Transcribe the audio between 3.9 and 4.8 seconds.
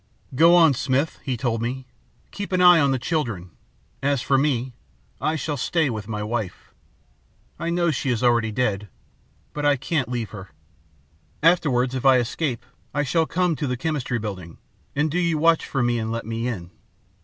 As for me,